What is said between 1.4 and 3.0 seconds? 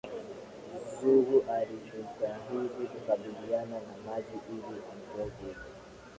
alijitahidi